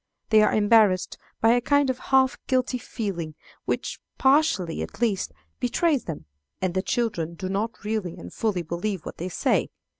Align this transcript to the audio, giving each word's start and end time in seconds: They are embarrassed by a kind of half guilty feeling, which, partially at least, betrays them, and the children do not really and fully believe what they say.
They 0.31 0.41
are 0.41 0.51
embarrassed 0.51 1.19
by 1.41 1.51
a 1.51 1.61
kind 1.61 1.91
of 1.91 1.99
half 2.09 2.35
guilty 2.47 2.79
feeling, 2.79 3.35
which, 3.65 3.99
partially 4.17 4.81
at 4.81 4.99
least, 4.99 5.31
betrays 5.59 6.05
them, 6.05 6.25
and 6.59 6.73
the 6.73 6.81
children 6.81 7.35
do 7.35 7.49
not 7.49 7.83
really 7.83 8.17
and 8.17 8.33
fully 8.33 8.63
believe 8.63 9.05
what 9.05 9.17
they 9.17 9.29
say. 9.29 9.69